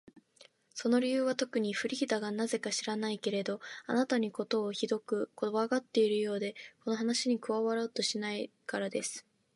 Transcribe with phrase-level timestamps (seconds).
[0.73, 9.27] その理由はとくに、フリーダがなぜか知らないけれど、あなたのことをひどくこわがっているようで、この話に加わろうとしないからです。